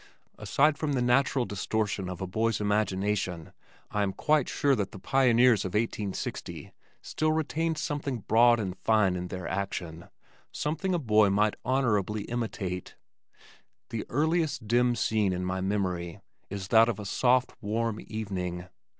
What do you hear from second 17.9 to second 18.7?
evening.